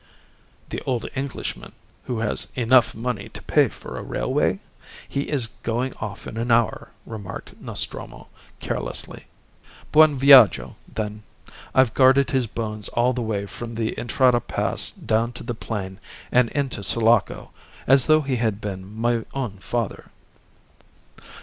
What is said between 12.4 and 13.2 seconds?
bones all